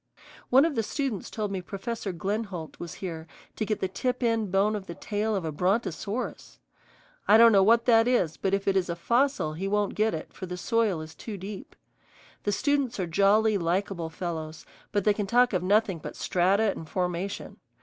One 0.49 0.65
of 0.65 0.73
the 0.73 0.81
students 0.81 1.29
told 1.29 1.51
me 1.51 1.61
Professor 1.61 2.11
Glenholdt 2.11 2.79
was 2.79 2.95
here 3.05 3.27
to 3.55 3.65
get 3.67 3.81
the 3.81 3.87
tip 3.87 4.23
end 4.23 4.51
bone 4.51 4.75
of 4.75 4.87
the 4.87 4.95
tail 4.95 5.35
of 5.35 5.45
a 5.45 5.51
brontosaurus. 5.51 6.57
I 7.27 7.37
don't 7.37 7.51
know 7.51 7.61
what 7.61 7.85
that 7.85 8.07
is, 8.07 8.35
but 8.35 8.55
if 8.55 8.67
it 8.67 8.75
is 8.75 8.89
a 8.89 8.95
fossil 8.95 9.53
he 9.53 9.67
won't 9.67 9.93
get 9.93 10.15
it, 10.15 10.33
for 10.33 10.47
the 10.47 10.57
soil 10.57 11.01
is 11.01 11.13
too 11.13 11.37
deep. 11.37 11.75
The 12.45 12.51
students 12.51 12.99
are 12.99 13.05
jolly, 13.05 13.59
likable 13.59 14.09
fellows, 14.09 14.65
but 14.91 15.03
they 15.03 15.13
can 15.13 15.27
talk 15.27 15.53
of 15.53 15.61
nothing 15.61 15.99
but 15.99 16.15
strata 16.15 16.71
and 16.71 16.89
formation. 16.89 17.57